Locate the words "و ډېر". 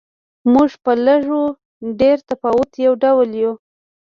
1.39-2.17